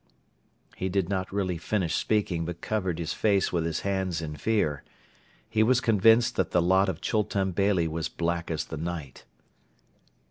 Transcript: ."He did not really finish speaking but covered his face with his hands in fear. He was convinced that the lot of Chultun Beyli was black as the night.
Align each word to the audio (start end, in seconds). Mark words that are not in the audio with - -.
."He 0.75 0.89
did 0.89 1.09
not 1.09 1.31
really 1.31 1.59
finish 1.59 1.93
speaking 1.93 2.43
but 2.43 2.59
covered 2.59 2.97
his 2.97 3.13
face 3.13 3.53
with 3.53 3.65
his 3.65 3.81
hands 3.81 4.19
in 4.19 4.35
fear. 4.35 4.83
He 5.47 5.61
was 5.61 5.79
convinced 5.79 6.37
that 6.37 6.49
the 6.49 6.59
lot 6.59 6.89
of 6.89 7.01
Chultun 7.01 7.51
Beyli 7.53 7.87
was 7.87 8.09
black 8.09 8.49
as 8.49 8.65
the 8.65 8.77
night. 8.77 9.25